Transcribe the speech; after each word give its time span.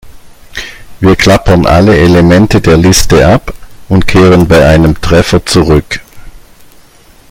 Wir 0.99 1.15
klappern 1.15 1.67
alle 1.67 1.95
Elemente 1.95 2.59
der 2.59 2.75
Liste 2.75 3.23
ab 3.27 3.53
und 3.87 4.07
kehren 4.07 4.47
bei 4.47 4.67
einem 4.67 4.99
Treffer 4.99 5.45
zurück. 5.45 5.99